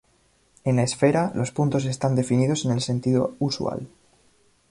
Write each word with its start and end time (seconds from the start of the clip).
En 0.63 0.77
la 0.77 0.81
esfera, 0.81 1.31
los 1.35 1.51
puntos 1.51 1.85
están 1.85 2.15
definidos 2.15 2.65
en 2.65 2.71
el 2.71 2.81
sentido 2.81 3.35
usual. 3.37 3.87